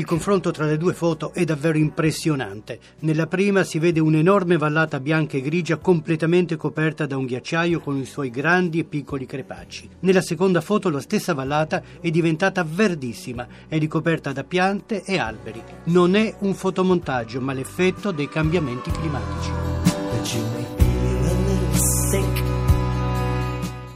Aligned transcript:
Il 0.00 0.06
confronto 0.06 0.50
tra 0.50 0.64
le 0.64 0.78
due 0.78 0.94
foto 0.94 1.34
è 1.34 1.44
davvero 1.44 1.76
impressionante. 1.76 2.78
Nella 3.00 3.26
prima 3.26 3.64
si 3.64 3.78
vede 3.78 4.00
un'enorme 4.00 4.56
vallata 4.56 4.98
bianca 4.98 5.36
e 5.36 5.42
grigia 5.42 5.76
completamente 5.76 6.56
coperta 6.56 7.04
da 7.04 7.18
un 7.18 7.26
ghiacciaio 7.26 7.80
con 7.80 7.98
i 7.98 8.06
suoi 8.06 8.30
grandi 8.30 8.78
e 8.78 8.84
piccoli 8.84 9.26
crepacci. 9.26 9.90
Nella 10.00 10.22
seconda 10.22 10.62
foto 10.62 10.88
la 10.88 11.02
stessa 11.02 11.34
vallata 11.34 11.82
è 12.00 12.08
diventata 12.08 12.64
verdissima, 12.64 13.46
è 13.68 13.76
ricoperta 13.76 14.32
da 14.32 14.42
piante 14.42 15.02
e 15.04 15.18
alberi. 15.18 15.62
Non 15.84 16.14
è 16.14 16.34
un 16.38 16.54
fotomontaggio, 16.54 17.42
ma 17.42 17.52
l'effetto 17.52 18.10
dei 18.10 18.30
cambiamenti 18.30 18.90
climatici. 18.90 20.79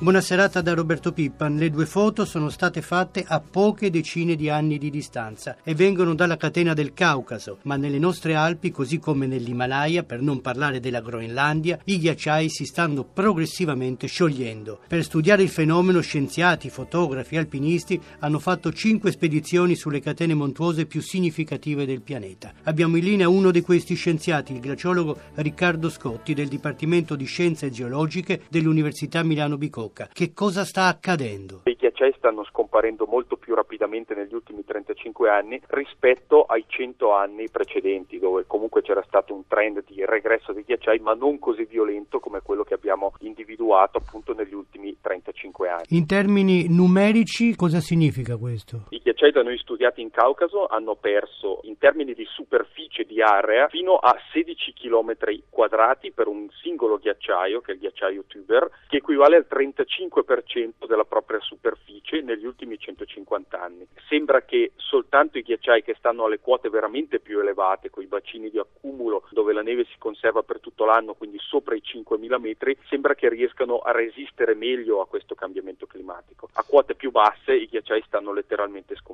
Buona 0.04 0.20
serata 0.20 0.60
da 0.60 0.74
Roberto 0.74 1.12
Pippan. 1.12 1.56
Le 1.56 1.70
due 1.70 1.86
foto 1.86 2.26
sono 2.26 2.50
state 2.50 2.82
fatte 2.82 3.24
a 3.26 3.40
poche 3.40 3.88
decine 3.88 4.36
di 4.36 4.50
anni 4.50 4.76
di 4.76 4.90
distanza 4.90 5.56
e 5.64 5.74
vengono 5.74 6.14
dalla 6.14 6.36
catena 6.36 6.74
del 6.74 6.92
Caucaso, 6.92 7.60
ma 7.62 7.76
nelle 7.76 7.98
nostre 7.98 8.34
Alpi, 8.34 8.70
così 8.70 8.98
come 8.98 9.26
nell'Himalaya, 9.26 10.02
per 10.02 10.20
non 10.20 10.42
parlare 10.42 10.78
della 10.78 11.00
Groenlandia, 11.00 11.78
i 11.84 11.98
ghiacciai 11.98 12.50
si 12.50 12.66
stanno 12.66 13.04
progressivamente 13.04 14.06
sciogliendo. 14.06 14.80
Per 14.86 15.02
studiare 15.02 15.42
il 15.42 15.48
fenomeno, 15.48 16.02
scienziati, 16.02 16.68
fotografi, 16.68 17.38
alpinisti 17.38 17.98
hanno 18.18 18.40
fatto 18.40 18.74
cinque 18.74 19.10
spedizioni 19.10 19.74
sulle 19.74 20.00
catene 20.00 20.34
montuose 20.34 20.84
più 20.84 21.00
significative 21.00 21.86
del 21.86 22.02
pianeta. 22.02 22.52
Abbiamo 22.64 22.98
in 22.98 23.04
linea 23.04 23.30
uno 23.30 23.50
di 23.50 23.62
questi 23.62 23.94
scienziati, 23.94 24.52
il 24.52 24.60
glaciologo 24.60 25.18
Riccardo 25.36 25.88
Scotti 25.88 26.34
del 26.34 26.48
Dipartimento 26.48 27.16
di 27.16 27.24
Scienze 27.24 27.70
Geologiche 27.70 28.42
dell'Università 28.50 29.22
Milano 29.22 29.56
Bicocca. 29.56 29.92
Che 30.12 30.32
cosa 30.34 30.64
sta 30.64 30.86
accadendo? 30.86 31.62
I 31.64 31.76
ghiacciai 31.76 32.14
stanno 32.18 32.44
scomparendo 32.44 33.06
molto 33.06 33.36
più 33.36 33.54
rapidamente 33.54 34.14
negli 34.14 34.34
ultimi 34.34 34.64
35 34.64 35.30
anni 35.30 35.60
rispetto 35.68 36.44
ai 36.44 36.64
100 36.66 37.12
anni 37.12 37.48
precedenti, 37.48 38.18
dove 38.18 38.44
comunque 38.46 38.82
c'era 38.82 39.04
stato 39.06 39.32
un 39.32 39.46
trend 39.46 39.84
di 39.86 40.04
regresso 40.04 40.52
dei 40.52 40.64
ghiacciai, 40.64 40.98
ma 40.98 41.14
non 41.14 41.38
così 41.38 41.64
violento 41.64 42.18
come 42.18 42.40
quello 42.40 42.64
che 42.64 42.74
abbiamo 42.74 43.12
individuato 43.20 43.98
appunto 43.98 44.34
negli 44.34 44.54
ultimi 44.54 44.96
35 45.00 45.68
anni. 45.68 45.84
In 45.90 46.06
termini 46.06 46.66
numerici 46.68 47.54
cosa 47.54 47.80
significa 47.80 48.36
questo? 48.36 48.86
I 48.88 49.00
ghiacciai 49.24 49.32
da 49.32 49.42
noi 49.42 49.58
studiati 49.58 50.00
in 50.02 50.10
Caucaso 50.10 50.66
hanno 50.66 50.96
perso 50.96 51.60
in 51.62 51.78
termini 51.78 52.12
di 52.12 52.26
superficie 52.26 53.04
di 53.04 53.22
area 53.22 53.68
fino 53.68 53.96
a 53.96 54.14
16 54.32 54.74
km 54.74 55.16
quadrati 55.48 56.12
per 56.12 56.26
un 56.26 56.48
singolo 56.50 56.98
ghiacciaio, 56.98 57.60
che 57.60 57.72
è 57.72 57.74
il 57.74 57.80
ghiacciaio 57.80 58.24
Tuber, 58.26 58.68
che 58.88 58.98
equivale 58.98 59.36
al 59.36 59.46
35% 59.48 60.86
della 60.86 61.04
propria 61.04 61.40
superficie 61.40 62.20
negli 62.20 62.44
ultimi 62.44 62.78
150 62.78 63.60
anni. 63.60 63.86
Sembra 64.08 64.42
che 64.42 64.72
soltanto 64.76 65.38
i 65.38 65.42
ghiacciai 65.42 65.82
che 65.82 65.94
stanno 65.96 66.24
alle 66.24 66.40
quote 66.40 66.68
veramente 66.68 67.20
più 67.20 67.40
elevate, 67.40 67.90
con 67.90 68.02
i 68.02 68.06
bacini 68.06 68.50
di 68.50 68.58
accumulo 68.58 69.26
dove 69.30 69.52
la 69.52 69.62
neve 69.62 69.84
si 69.84 69.96
conserva 69.98 70.42
per 70.42 70.60
tutto 70.60 70.84
l'anno, 70.84 71.14
quindi 71.14 71.38
sopra 71.40 71.74
i 71.74 71.82
5.000 71.82 72.40
metri, 72.40 72.76
sembra 72.88 73.14
che 73.14 73.28
riescano 73.28 73.78
a 73.78 73.92
resistere 73.92 74.54
meglio 74.54 75.00
a 75.00 75.06
questo 75.06 75.34
cambiamento 75.34 75.86
climatico. 75.86 76.48
A 76.54 76.64
quote 76.64 76.94
più 76.94 77.10
basse 77.10 77.54
i 77.54 77.66
ghiacciai 77.66 78.02
stanno 78.06 78.32
letteralmente 78.32 78.94
scomparendo. 78.96 79.12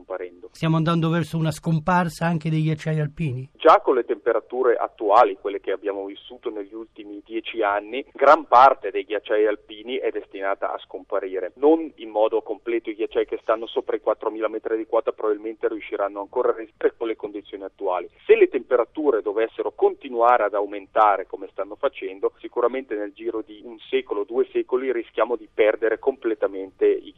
Stiamo 0.52 0.76
andando 0.76 1.08
verso 1.08 1.36
una 1.36 1.50
scomparsa 1.50 2.26
anche 2.26 2.50
dei 2.50 2.62
ghiacciai 2.62 3.00
alpini? 3.00 3.48
Già 3.54 3.80
con 3.80 3.94
le 3.94 4.04
temperature 4.04 4.76
attuali, 4.76 5.36
quelle 5.40 5.60
che 5.60 5.72
abbiamo 5.72 6.04
vissuto 6.04 6.50
negli 6.50 6.74
ultimi 6.74 7.22
dieci 7.24 7.62
anni, 7.62 8.04
gran 8.12 8.46
parte 8.46 8.90
dei 8.90 9.04
ghiacciai 9.04 9.46
alpini 9.46 9.96
è 9.96 10.10
destinata 10.10 10.72
a 10.72 10.78
scomparire. 10.78 11.52
Non 11.56 11.90
in 11.96 12.10
modo 12.10 12.42
completo 12.42 12.90
i 12.90 12.94
ghiacciai 12.94 13.26
che 13.26 13.38
stanno 13.42 13.66
sopra 13.66 13.96
i 13.96 14.02
4.000 14.04 14.50
metri 14.50 14.76
di 14.76 14.86
quota 14.86 15.12
probabilmente 15.12 15.68
riusciranno 15.68 16.20
ancora 16.20 16.50
a 16.50 16.56
resistere 16.56 16.94
con 16.96 17.06
le 17.06 17.16
condizioni 17.16 17.64
attuali. 17.64 18.08
Se 18.26 18.36
le 18.36 18.48
temperature 18.48 19.22
dovessero 19.22 19.72
continuare 19.72 20.44
ad 20.44 20.54
aumentare 20.54 21.26
come 21.26 21.48
stanno 21.52 21.76
facendo, 21.76 22.32
sicuramente 22.38 22.94
nel 22.94 23.12
giro 23.12 23.42
di 23.42 23.60
un 23.64 23.78
secolo, 23.88 24.24
due 24.24 24.46
secoli 24.52 24.92
rischiamo 24.92 25.36
di 25.36 25.48
perdere 25.52 25.98
completamente 25.98 26.86
i. 26.86 27.09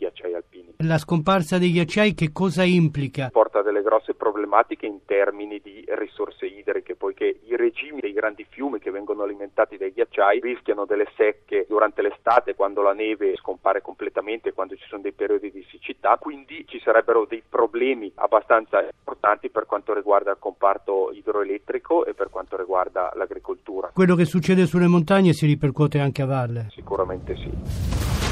La 0.84 0.98
scomparsa 0.98 1.58
dei 1.58 1.70
ghiacciai 1.70 2.12
che 2.12 2.32
cosa 2.32 2.64
implica? 2.64 3.28
Porta 3.30 3.62
delle 3.62 3.82
grosse 3.82 4.14
problematiche 4.14 4.84
in 4.84 5.04
termini 5.04 5.60
di 5.62 5.84
risorse 5.96 6.46
idriche, 6.46 6.96
poiché 6.96 7.38
i 7.44 7.56
regimi 7.56 8.00
dei 8.00 8.12
grandi 8.12 8.44
fiumi 8.48 8.80
che 8.80 8.90
vengono 8.90 9.22
alimentati 9.22 9.76
dai 9.76 9.92
ghiacciai 9.92 10.40
rischiano 10.40 10.84
delle 10.84 11.06
secche 11.16 11.66
durante 11.68 12.02
l'estate 12.02 12.56
quando 12.56 12.82
la 12.82 12.94
neve 12.94 13.36
scompare 13.36 13.80
completamente, 13.80 14.52
quando 14.52 14.74
ci 14.74 14.84
sono 14.88 15.02
dei 15.02 15.12
periodi 15.12 15.52
di 15.52 15.64
siccità, 15.70 16.16
quindi 16.18 16.64
ci 16.66 16.80
sarebbero 16.80 17.26
dei 17.28 17.44
problemi 17.48 18.10
abbastanza 18.16 18.82
importanti 18.82 19.50
per 19.50 19.66
quanto 19.66 19.94
riguarda 19.94 20.32
il 20.32 20.38
comparto 20.40 21.12
idroelettrico 21.12 22.06
e 22.06 22.14
per 22.14 22.28
quanto 22.28 22.56
riguarda 22.56 23.12
l'agricoltura. 23.14 23.92
Quello 23.94 24.16
che 24.16 24.24
succede 24.24 24.66
sulle 24.66 24.88
montagne 24.88 25.32
si 25.32 25.46
ripercuote 25.46 26.00
anche 26.00 26.22
a 26.22 26.26
valle. 26.26 26.66
Sicuramente 26.70 27.36
sì. 27.36 28.31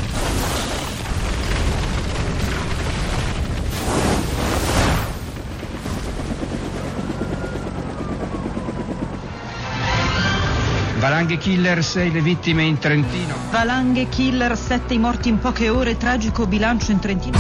Valanghe 11.01 11.39
killer 11.39 11.83
6 11.83 12.13
le 12.13 12.21
vittime 12.21 12.63
in 12.63 12.77
Trentino. 12.77 13.35
Valanghe 13.51 14.11
killer, 14.11 14.55
7 14.55 14.93
i 14.93 14.99
morti 14.99 15.31
in 15.31 15.39
poche 15.39 15.71
ore, 15.71 15.97
tragico 15.97 16.47
bilancio 16.47 16.93
in 16.93 16.99
Trentino. 16.99 17.39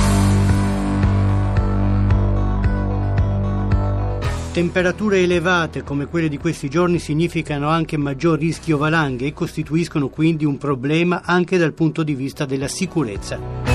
Temperature 4.51 5.19
elevate 5.19 5.83
come 5.83 6.07
quelle 6.07 6.31
di 6.31 6.39
questi 6.39 6.71
giorni 6.71 6.99
significano 6.99 7.69
anche 7.69 7.99
maggior 7.99 8.39
rischio 8.39 8.79
valanghe 8.79 9.27
e 9.27 9.35
costituiscono 9.35 10.09
quindi 10.09 10.47
un 10.47 10.57
problema 10.57 11.21
anche 11.23 11.59
dal 11.59 11.75
punto 11.75 12.03
di 12.03 12.15
vista 12.15 12.47
della 12.47 12.67
sicurezza. 12.67 13.70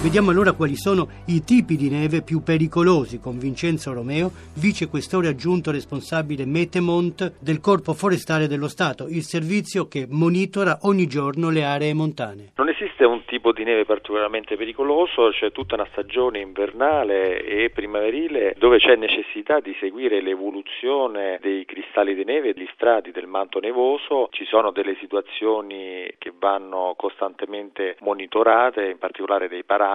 Vediamo 0.00 0.30
allora 0.30 0.52
quali 0.52 0.76
sono 0.76 1.08
i 1.26 1.42
tipi 1.42 1.74
di 1.74 1.90
neve 1.90 2.22
più 2.22 2.40
pericolosi 2.40 3.18
con 3.18 3.36
Vincenzo 3.36 3.92
Romeo, 3.92 4.30
vice 4.54 4.86
questore 4.86 5.26
aggiunto 5.26 5.72
responsabile 5.72 6.46
Metemont 6.46 7.34
del 7.42 7.58
Corpo 7.58 7.94
Forestale 7.94 8.46
dello 8.46 8.68
Stato, 8.68 9.08
il 9.08 9.22
servizio 9.22 9.88
che 9.88 10.06
monitora 10.08 10.78
ogni 10.82 11.08
giorno 11.08 11.50
le 11.50 11.64
aree 11.64 11.94
montane. 11.94 12.52
Non 12.54 12.68
esiste 12.68 13.04
un 13.04 13.24
tipo 13.26 13.50
di 13.50 13.64
neve 13.64 13.84
particolarmente 13.84 14.56
pericoloso, 14.56 15.30
c'è 15.30 15.50
tutta 15.50 15.74
una 15.74 15.88
stagione 15.90 16.38
invernale 16.38 17.42
e 17.42 17.70
primaverile 17.70 18.54
dove 18.56 18.78
c'è 18.78 18.94
necessità 18.94 19.58
di 19.58 19.74
seguire 19.80 20.22
l'evoluzione 20.22 21.40
dei 21.42 21.64
cristalli 21.64 22.14
di 22.14 22.22
neve 22.22 22.54
degli 22.54 22.68
strati 22.72 23.10
del 23.10 23.26
manto 23.26 23.58
nevoso, 23.58 24.28
ci 24.30 24.44
sono 24.44 24.70
delle 24.70 24.96
situazioni 25.00 26.08
che 26.18 26.32
vanno 26.38 26.94
costantemente 26.96 27.96
monitorate, 27.98 28.90
in 28.90 28.98
particolare 28.98 29.48
dei 29.48 29.64
parametri 29.64 29.86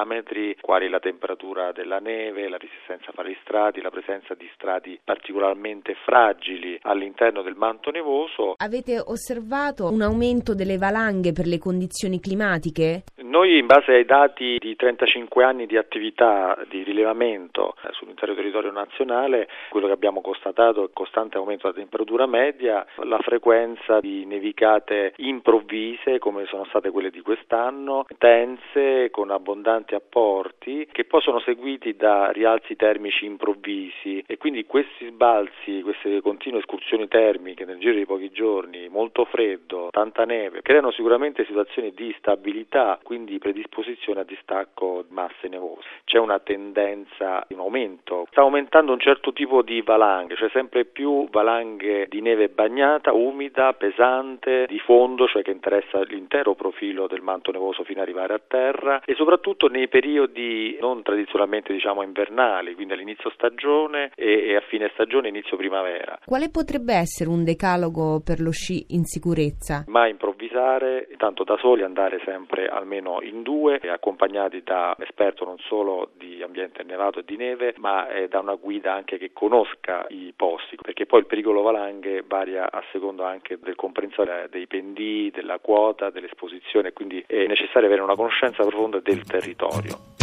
quali 0.59 0.89
la 0.89 0.99
temperatura 0.99 1.71
della 1.71 1.99
neve, 1.99 2.49
la 2.49 2.57
resistenza 2.57 3.11
fra 3.11 3.23
gli 3.23 3.35
strati, 3.41 3.81
la 3.81 3.89
presenza 3.89 4.33
di 4.33 4.49
strati 4.55 4.99
particolarmente 5.03 5.95
fragili 6.03 6.77
all'interno 6.81 7.41
del 7.41 7.55
manto 7.55 7.91
nevoso. 7.91 8.55
Avete 8.57 8.99
osservato 8.99 9.89
un 9.91 10.01
aumento 10.01 10.55
delle 10.55 10.77
valanghe 10.77 11.31
per 11.31 11.45
le 11.45 11.57
condizioni 11.57 12.19
climatiche? 12.19 13.03
Noi 13.33 13.57
in 13.57 13.65
base 13.65 13.93
ai 13.93 14.05
dati 14.05 14.57
di 14.59 14.75
35 14.75 15.43
anni 15.43 15.65
di 15.65 15.75
attività 15.75 16.55
di 16.69 16.83
rilevamento 16.83 17.73
sull'intero 17.93 18.35
territorio 18.35 18.69
nazionale, 18.71 19.49
quello 19.69 19.87
che 19.87 19.93
abbiamo 19.93 20.21
constatato 20.21 20.81
è 20.81 20.83
il 20.83 20.91
costante 20.93 21.37
aumento 21.37 21.63
della 21.65 21.79
temperatura 21.79 22.27
media, 22.27 22.85
la 22.97 23.17
frequenza 23.17 23.99
di 24.01 24.23
nevicate 24.25 25.13
improvvise 25.15 26.19
come 26.19 26.45
sono 26.45 26.65
state 26.65 26.91
quelle 26.91 27.09
di 27.09 27.21
quest'anno, 27.21 28.05
tense 28.19 29.09
con 29.09 29.31
abbondanti 29.31 29.95
apporti 29.95 30.87
che 30.91 31.05
poi 31.05 31.21
sono 31.21 31.39
seguiti 31.39 31.95
da 31.95 32.29
rialzi 32.29 32.75
termici 32.75 33.25
improvvisi. 33.25 34.23
E 34.27 34.37
quindi 34.37 34.67
questi 34.67 35.07
sbalzi, 35.07 35.81
queste 35.81 36.21
continue 36.21 36.59
escursioni 36.59 37.07
termiche 37.07 37.65
nel 37.65 37.79
giro 37.79 37.95
di 37.95 38.05
pochi 38.05 38.29
giorni, 38.29 38.89
molto 38.89 39.25
freddo, 39.25 39.87
tanta 39.89 40.23
neve, 40.23 40.61
creano 40.61 40.91
sicuramente 40.91 41.45
situazioni 41.45 41.95
di 41.95 42.05
instabilità, 42.05 42.99
quindi 43.01 43.21
quindi 43.23 43.39
predisposizione 43.39 44.19
a 44.19 44.23
distacco 44.25 45.05
masse 45.09 45.47
nevose. 45.47 45.87
C'è 46.03 46.19
una 46.19 46.39
tendenza 46.39 47.45
in 47.49 47.59
aumento, 47.59 48.27
sta 48.29 48.41
aumentando 48.41 48.91
un 48.91 48.99
certo 48.99 49.31
tipo 49.31 49.61
di 49.61 49.81
valanghe, 49.81 50.35
cioè 50.35 50.49
sempre 50.49 50.83
più 50.83 51.29
valanghe 51.29 52.07
di 52.09 52.19
neve 52.19 52.49
bagnata, 52.49 53.13
umida, 53.13 53.71
pesante, 53.73 54.65
di 54.67 54.77
fondo, 54.79 55.25
cioè 55.27 55.41
che 55.41 55.51
interessa 55.51 56.01
l'intero 56.03 56.53
profilo 56.53 57.07
del 57.07 57.21
manto 57.21 57.51
nevoso 57.51 57.83
fino 57.83 58.01
ad 58.01 58.07
arrivare 58.07 58.33
a 58.33 58.41
terra 58.45 59.01
e 59.05 59.15
soprattutto 59.15 59.67
nei 59.67 59.87
periodi 59.87 60.77
non 60.81 61.01
tradizionalmente 61.01 61.71
diciamo 61.71 62.03
invernali, 62.03 62.75
quindi 62.75 62.93
all'inizio 62.93 63.29
stagione 63.29 64.11
e, 64.15 64.55
a 64.55 64.61
fine 64.67 64.89
stagione, 64.93 65.29
inizio 65.29 65.55
primavera. 65.55 66.19
Quale 66.25 66.49
potrebbe 66.49 66.93
essere 66.93 67.29
un 67.29 67.45
decalogo 67.45 68.19
per 68.19 68.41
lo 68.41 68.51
sci 68.51 68.87
in 68.89 69.05
sicurezza? 69.05 69.85
Mai 69.87 70.09
improvvisare, 70.43 71.07
tanto 71.17 71.43
da 71.43 71.57
soli 71.57 71.83
andare 71.83 72.21
sempre 72.25 72.67
almeno 72.67 73.21
in 73.21 73.41
due, 73.41 73.79
accompagnati 73.79 74.61
da 74.63 74.95
esperto 74.99 75.45
non 75.45 75.57
solo 75.59 76.09
di 76.17 76.41
ambiente 76.41 76.83
nevato 76.83 77.19
e 77.19 77.23
di 77.25 77.37
neve, 77.37 77.73
ma 77.77 78.09
eh, 78.09 78.27
da 78.27 78.39
una 78.39 78.55
guida 78.55 78.93
anche 78.93 79.17
che 79.17 79.31
conosca 79.33 80.05
i 80.09 80.33
posti, 80.35 80.77
perché 80.81 81.05
poi 81.05 81.21
il 81.21 81.25
pericolo 81.25 81.61
valanghe 81.61 82.23
varia 82.25 82.71
a 82.71 82.83
seconda 82.91 83.27
anche 83.27 83.57
del 83.59 83.75
comprensione 83.75 84.47
dei 84.49 84.67
pendii, 84.67 85.31
della 85.31 85.59
quota, 85.59 86.09
dell'esposizione, 86.09 86.93
quindi 86.93 87.23
è 87.25 87.45
necessario 87.47 87.87
avere 87.87 88.01
una 88.01 88.15
conoscenza 88.15 88.63
profonda 88.63 88.99
del 88.99 89.23
territorio. 89.23 90.22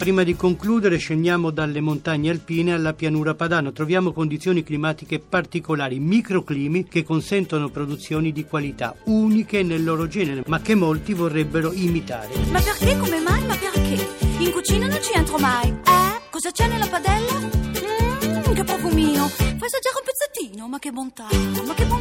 Prima 0.00 0.22
di 0.22 0.34
concludere 0.34 0.96
scendiamo 0.96 1.50
dalle 1.50 1.82
montagne 1.82 2.30
alpine 2.30 2.72
alla 2.72 2.94
pianura 2.94 3.34
padana. 3.34 3.70
Troviamo 3.70 4.12
condizioni 4.12 4.62
climatiche 4.62 5.18
particolari, 5.18 5.98
microclimi 5.98 6.84
che 6.88 7.04
consentono 7.04 7.68
produzioni 7.68 8.32
di 8.32 8.46
qualità 8.46 8.96
uniche 9.04 9.62
nel 9.62 9.84
loro 9.84 10.08
genere, 10.08 10.42
ma 10.46 10.58
che 10.62 10.74
molti 10.74 11.12
vorrebbero 11.12 11.74
imitare. 11.74 12.30
Ma 12.50 12.62
perché? 12.62 12.96
Come 12.96 13.20
mai? 13.20 13.44
Ma 13.44 13.54
perché? 13.54 14.08
In 14.38 14.50
cucina 14.52 14.86
non 14.86 15.02
ci 15.02 15.12
entro 15.14 15.36
mai. 15.36 15.68
Eh? 15.68 16.20
Cosa 16.30 16.50
c'è 16.50 16.66
nella 16.66 16.86
padella? 16.86 17.32
Mmm, 17.34 18.54
che 18.54 18.64
profumino. 18.64 19.28
Fai 19.28 19.68
assaggiare 19.68 19.96
un 19.98 20.04
pezzettino. 20.06 20.66
Ma 20.66 20.78
che 20.78 20.90
bontà, 20.92 21.26
ma 21.66 21.74
che 21.74 21.84
bontà. 21.84 21.99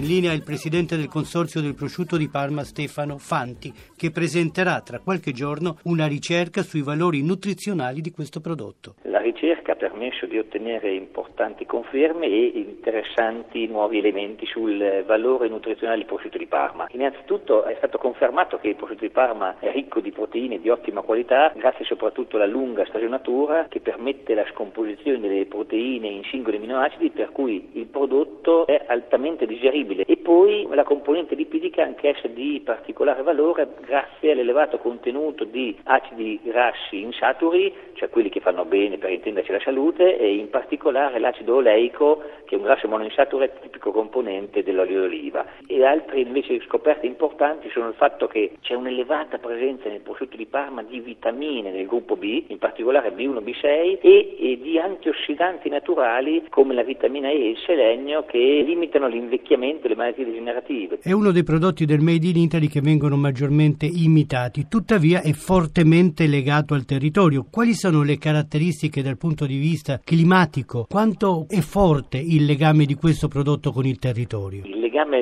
In 0.00 0.06
linea 0.06 0.32
il 0.32 0.42
presidente 0.42 0.96
del 0.96 1.08
consorzio 1.08 1.60
del 1.60 1.74
prosciutto 1.74 2.16
di 2.16 2.30
Parma 2.30 2.64
Stefano 2.64 3.18
Fanti, 3.18 3.70
che 3.94 4.10
presenterà 4.10 4.80
tra 4.80 4.98
qualche 4.98 5.32
giorno 5.32 5.76
una 5.82 6.06
ricerca 6.06 6.62
sui 6.62 6.80
valori 6.80 7.22
nutrizionali 7.22 8.00
di 8.00 8.10
questo 8.10 8.40
prodotto. 8.40 8.94
La 9.02 9.19
ricerca 9.30 9.72
ha 9.72 9.76
permesso 9.76 10.26
di 10.26 10.38
ottenere 10.38 10.92
importanti 10.92 11.64
conferme 11.64 12.26
e 12.26 12.52
interessanti 12.54 13.66
nuovi 13.66 13.98
elementi 13.98 14.46
sul 14.46 15.04
valore 15.06 15.48
nutrizionale 15.48 15.98
del 15.98 16.06
prosciutto 16.06 16.38
di 16.38 16.46
Parma. 16.46 16.86
Innanzitutto 16.90 17.64
è 17.64 17.74
stato 17.76 17.98
confermato 17.98 18.58
che 18.58 18.68
il 18.68 18.76
prosciutto 18.76 19.04
di 19.04 19.10
Parma 19.10 19.56
è 19.58 19.70
ricco 19.70 20.00
di 20.00 20.10
proteine 20.10 20.60
di 20.60 20.68
ottima 20.68 21.02
qualità, 21.02 21.52
grazie 21.54 21.84
soprattutto 21.84 22.36
alla 22.36 22.46
lunga 22.46 22.84
stagionatura 22.86 23.66
che 23.68 23.80
permette 23.80 24.34
la 24.34 24.44
scomposizione 24.52 25.18
delle 25.20 25.46
proteine 25.46 26.08
in 26.08 26.24
singoli 26.24 26.56
aminoacidi, 26.56 27.10
per 27.10 27.30
cui 27.30 27.70
il 27.74 27.86
prodotto 27.86 28.66
è 28.66 28.84
altamente 28.86 29.46
digeribile 29.46 30.04
e 30.04 30.19
poi 30.20 30.66
la 30.70 30.84
componente 30.84 31.34
lipidica 31.34 31.82
anch'essa 31.82 32.28
di 32.28 32.60
particolare 32.64 33.22
valore 33.22 33.68
grazie 33.84 34.32
all'elevato 34.32 34.78
contenuto 34.78 35.44
di 35.44 35.76
acidi 35.84 36.40
grassi 36.42 37.00
insaturi, 37.00 37.74
cioè 37.94 38.08
quelli 38.08 38.28
che 38.28 38.40
fanno 38.40 38.64
bene 38.64 38.98
per 38.98 39.10
intenderci 39.10 39.52
la 39.52 39.60
salute, 39.60 40.18
e 40.18 40.34
in 40.34 40.48
particolare 40.50 41.18
l'acido 41.18 41.56
oleico 41.56 42.22
che 42.44 42.54
è 42.54 42.58
un 42.58 42.64
grasso 42.64 42.88
monoinsaturate 42.88 43.58
tipico 43.60 43.90
componente 43.90 44.62
dell'olio 44.62 45.00
d'oliva. 45.00 45.44
E 45.66 45.84
altre 45.84 46.20
invece 46.20 46.60
scoperte 46.62 47.06
importanti 47.06 47.68
sono 47.70 47.88
il 47.88 47.94
fatto 47.94 48.26
che 48.26 48.52
c'è 48.60 48.74
un'elevata 48.74 49.38
presenza 49.38 49.88
nel 49.88 50.00
prosciutto 50.00 50.36
di 50.36 50.46
Parma 50.46 50.82
di 50.82 51.00
vitamine 51.00 51.72
del 51.72 51.86
gruppo 51.86 52.16
B, 52.16 52.44
in 52.48 52.58
particolare 52.58 53.12
B1, 53.12 53.42
B6 53.42 53.98
e, 54.00 54.36
e 54.38 54.58
di 54.60 54.78
antiossidanti 54.78 55.68
naturali 55.68 56.46
come 56.48 56.74
la 56.74 56.82
vitamina 56.82 57.28
E 57.28 57.40
e 57.40 57.48
il 57.50 57.58
selenio 57.58 58.24
che 58.24 58.38
limitano 58.38 59.06
l'invecchiamento 59.06 59.88
le 59.88 59.94
malattie 59.94 60.09
degenerative. 60.16 60.98
È 61.02 61.12
uno 61.12 61.30
dei 61.30 61.42
prodotti 61.42 61.84
del 61.84 62.00
Made 62.00 62.26
in 62.26 62.36
Italy 62.36 62.68
che 62.68 62.80
vengono 62.80 63.16
maggiormente 63.16 63.86
imitati, 63.86 64.66
tuttavia 64.68 65.22
è 65.22 65.32
fortemente 65.32 66.26
legato 66.26 66.74
al 66.74 66.84
territorio. 66.84 67.46
Quali 67.50 67.74
sono 67.74 68.02
le 68.02 68.18
caratteristiche 68.18 69.02
dal 69.02 69.16
punto 69.16 69.46
di 69.46 69.58
vista 69.58 70.00
climatico? 70.02 70.86
Quanto 70.88 71.46
è 71.48 71.60
forte 71.60 72.18
il 72.18 72.44
legame 72.44 72.84
di 72.84 72.94
questo 72.94 73.28
prodotto 73.28 73.72
con 73.72 73.86
il 73.86 73.98
territorio? 73.98 74.62
Il 74.64 74.80
legame 74.80 75.18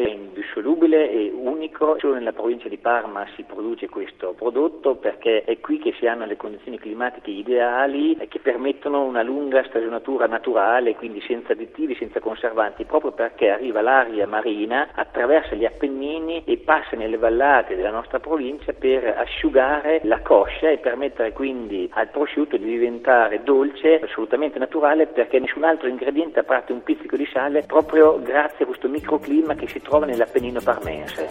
è 0.96 0.98
indissolubile 0.98 1.10
e 1.10 1.32
unico, 1.34 1.96
solo 1.98 2.14
nella 2.14 2.32
provincia 2.32 2.68
di 2.68 2.78
Parma 2.78 3.26
si 3.34 3.42
produce 3.42 3.88
questo 3.88 4.34
prodotto 4.36 4.96
perché 4.96 5.44
è 5.44 5.60
qui 5.60 5.78
che 5.78 5.94
si 5.98 6.06
hanno 6.06 6.24
le 6.24 6.36
condizioni 6.36 6.78
climatiche 6.78 7.30
ideali 7.30 8.16
e 8.18 8.28
che 8.28 8.38
permettono 8.38 9.04
una 9.04 9.22
lunga 9.22 9.62
stagionatura 9.64 10.26
naturale, 10.26 10.94
quindi 10.94 11.20
senza 11.26 11.52
additivi, 11.52 11.94
senza 11.94 12.20
conservanti, 12.20 12.84
proprio 12.84 13.12
perché 13.12 13.50
arriva 13.50 13.80
l'aria 13.80 14.26
marina, 14.26 14.88
attraversa 14.94 15.54
gli 15.54 15.64
Appennini 15.64 16.44
e 16.44 16.58
passa 16.58 16.96
nelle 16.96 17.16
vallate 17.16 17.76
della 17.76 17.90
nostra 17.90 18.20
provincia 18.20 18.72
per 18.72 19.04
asciugare 19.18 20.00
la 20.04 20.20
coscia 20.20 20.70
e 20.70 20.78
permettere 20.78 21.32
quindi 21.32 21.88
al 21.92 22.08
prosciutto 22.08 22.56
di 22.56 22.64
diventare 22.64 23.42
dolce, 23.42 24.00
assolutamente 24.00 24.58
naturale, 24.58 25.06
perché 25.06 25.38
nessun 25.38 25.64
altro 25.64 25.88
ingrediente 25.88 26.40
a 26.40 26.44
parte 26.44 26.72
un 26.72 26.82
pizzico 26.82 27.16
di 27.16 27.28
sale, 27.32 27.64
proprio 27.66 28.20
grazie 28.20 28.64
a 28.64 28.66
questo 28.66 28.88
microclima 28.88 29.54
che 29.54 29.68
si 29.68 29.80
trova 29.80 30.06
nell'Appennino 30.06 30.60
parmense. 30.78 31.26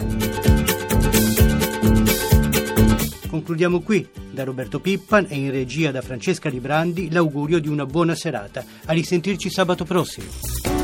Concludiamo 3.29 3.81
qui. 3.81 4.07
Da 4.31 4.44
Roberto 4.44 4.79
Pippan 4.79 5.25
e 5.29 5.35
in 5.35 5.51
regia 5.51 5.91
da 5.91 6.01
Francesca 6.01 6.49
Librandi 6.49 7.09
l'augurio 7.11 7.59
di 7.59 7.67
una 7.67 7.85
buona 7.85 8.13
serata. 8.13 8.63
A 8.85 8.94
risentirci 8.94 9.49
sabato 9.49 9.83
prossimo. 9.83 10.76